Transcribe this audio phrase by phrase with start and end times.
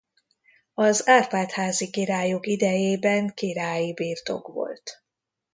[0.73, 5.03] Az Árpád-házi királyok idejében királyi birtok volt.